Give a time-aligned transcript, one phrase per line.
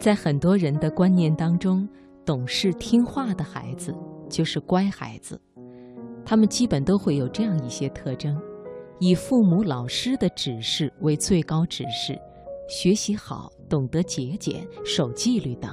[0.00, 1.86] 在很多人的观念当中，
[2.24, 3.94] 懂事听话的孩子
[4.30, 5.38] 就是乖孩子。
[6.24, 8.34] 他们基本都会有这样一些特征：
[8.98, 12.18] 以父母、老师的指示为最高指示，
[12.66, 15.70] 学习好，懂得节俭、守纪律等。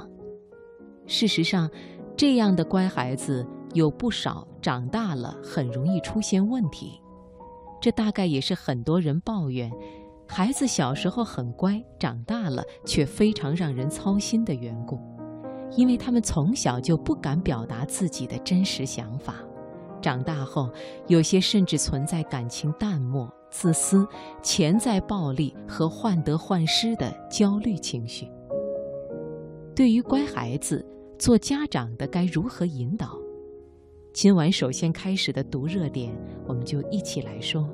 [1.06, 1.66] 事实上，
[2.14, 7.00] 这样的乖孩子有不少，长大了很容易出现问题。
[7.80, 9.72] 这大概也是很多人抱怨。
[10.30, 15.00] 孩子小时候很乖，长大了却非常让人操心的缘故，
[15.74, 19.36] 因为他们从小就不敢表达自己的真实想法，
[20.02, 20.70] 长大后
[21.06, 24.06] 有些甚至存在感情淡漠、自私、
[24.42, 28.28] 潜在暴力和患得患失的焦虑情绪。
[29.74, 30.84] 对于乖孩子，
[31.18, 33.18] 做家长的该如何引导？
[34.12, 36.14] 今晚首先开始的读热点，
[36.46, 37.66] 我们就一起来说：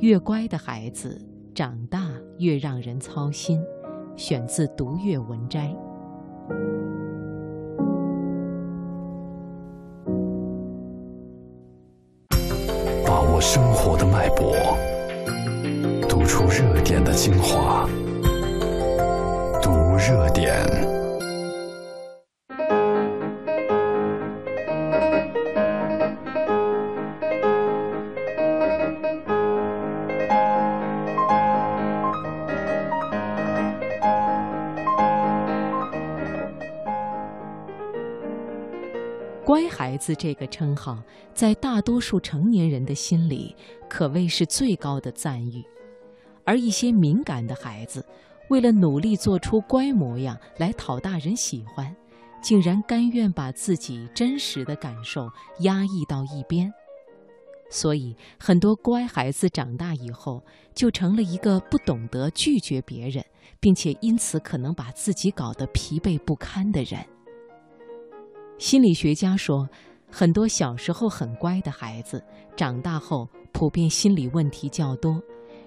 [0.00, 1.16] 越乖的孩子。
[1.56, 3.64] 长大越让人操心，
[4.14, 5.74] 选自《读阅文摘》。
[13.06, 14.54] 把握生活的脉搏，
[16.06, 17.88] 读出热点的精华，
[19.62, 20.75] 读热点。
[39.46, 41.00] 乖孩子这个称号，
[41.32, 43.54] 在大多数成年人的心里，
[43.88, 45.64] 可谓是最高的赞誉。
[46.44, 48.04] 而一些敏感的孩子，
[48.50, 51.94] 为了努力做出乖模样来讨大人喜欢，
[52.42, 56.68] 竟然甘愿把自己真实的感受压抑到一边。
[57.70, 60.44] 所以，很多乖孩子长大以后，
[60.74, 63.24] 就成了一个不懂得拒绝别人，
[63.60, 66.98] 并且因此可能把自己搞得疲惫不堪的人。
[68.58, 69.68] 心理学家说，
[70.10, 72.24] 很多小时候很乖的孩子，
[72.56, 75.22] 长大后普遍心理问题较多，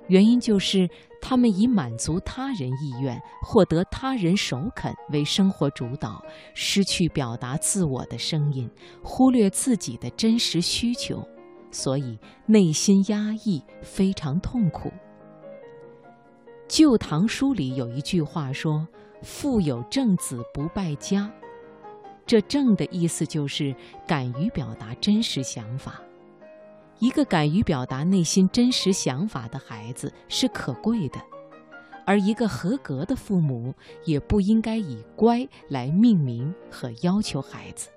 [0.08, 0.90] 原因就是
[1.22, 6.24] 他们以满足他人意愿、获得他人首肯为生活主导，
[6.56, 8.68] 失去表达自我的声音，
[9.04, 11.24] 忽略自己的真实需求，
[11.70, 12.18] 所以
[12.48, 14.90] 内心压抑，非常痛苦。
[16.68, 18.88] 《旧唐书》里有一句话说
[19.22, 21.32] ：“父有正子，不败家。”
[22.30, 23.76] 这正的意思就是
[24.06, 26.00] 敢于表达真实想法。
[27.00, 31.20] 一个敢于表达内心真实想法的孩子是可贵的，
[32.06, 33.74] 而一个合格的父母
[34.06, 37.90] 也不应该以乖来命名和要求孩子。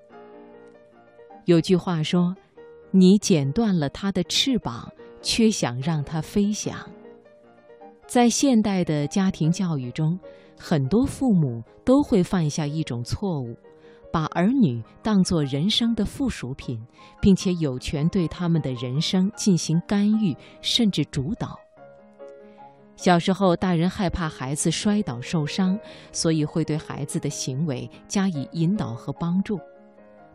[1.45, 2.35] 有句话说
[2.89, 6.75] ：“你剪断了他的翅膀，却想让他飞翔。”
[8.09, 10.19] 在现代的家庭教育中，
[10.57, 13.55] 很多父母都会犯下一种错误。
[14.13, 16.79] 把儿女当作人生的附属品，
[17.19, 21.59] 并且有权对他们的人生进行干预甚至主导。
[22.95, 25.79] 小时候，大人害怕孩子摔倒受伤，
[26.11, 29.59] 所以会对孩子的行为加以引导和帮助。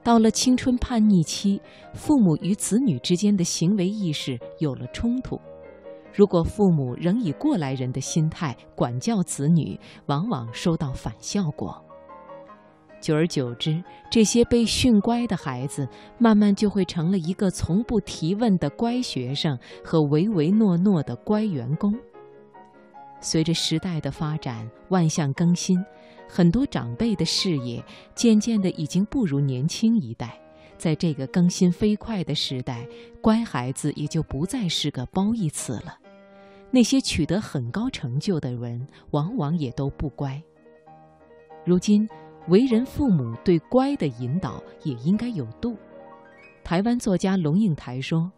[0.03, 1.63] 到了青春叛逆期，
[1.95, 5.41] 父母与子女之间的行为意识有了冲突。
[6.13, 11.85] 如果父母仍以过来人的心态管教子女，往往收到反效果。
[13.01, 15.89] 久而久之，这些被训乖的孩子，
[16.19, 21.97] 慢慢就会成了一个从不提问的乖学生和唯唯诺诺的乖员工。
[23.21, 25.83] 随着时代的发展，万象更新，
[26.29, 27.83] 很多长辈的视野
[28.15, 30.39] 渐渐的已经不如年轻一代。
[30.77, 32.87] 在这个更新飞快的时代，
[33.21, 35.99] 乖孩子也就不再是个褒义词了。
[36.71, 40.41] 那些取得很高成就的人，往往也都不乖。
[41.65, 42.09] 如今。
[42.49, 45.77] 为人父母对乖的引导也应该有度。
[46.65, 48.31] 台湾作家龙应台说：“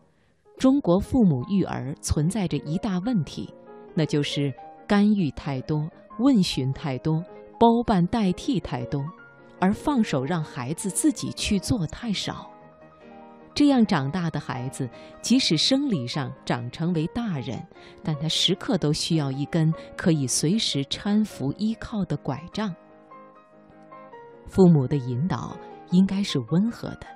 [0.59, 3.53] 中国父母育儿存在着一大问题，
[3.95, 4.53] 那就是
[4.87, 5.89] 干预太多、
[6.19, 7.25] 问询太多、
[7.59, 9.05] 包办代替太多，
[9.61, 12.51] 而放手让孩子自己去做太少。
[13.53, 14.89] 这样长大的孩子，
[15.21, 17.61] 即使生理上长成为大人，
[18.03, 22.75] 但他时刻都需要一根可以随时搀扶依靠的拐杖。”
[24.51, 25.57] 父母的引导
[25.93, 27.07] 应该是温和的，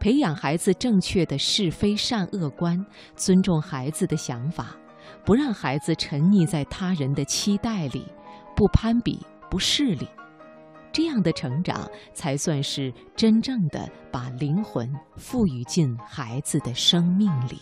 [0.00, 2.84] 培养孩子正确的是非善恶观，
[3.14, 4.74] 尊重孩子的想法，
[5.24, 8.04] 不让孩子沉溺在他人的期待里，
[8.56, 10.08] 不攀比，不势利，
[10.92, 17.58] 这样的成长才算是真正的把灵魂赋予进孩子的生命里。